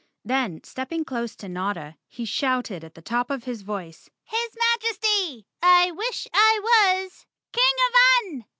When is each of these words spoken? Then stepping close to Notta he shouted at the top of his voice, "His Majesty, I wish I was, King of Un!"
Then 0.25 0.63
stepping 0.63 1.05
close 1.05 1.35
to 1.35 1.47
Notta 1.47 1.95
he 2.07 2.25
shouted 2.25 2.83
at 2.83 2.95
the 2.95 3.03
top 3.03 3.29
of 3.29 3.43
his 3.43 3.61
voice, 3.61 4.09
"His 4.23 4.57
Majesty, 4.73 5.45
I 5.61 5.91
wish 5.91 6.27
I 6.33 7.01
was, 7.03 7.27
King 7.53 7.75
of 7.85 8.33
Un!" 8.33 8.45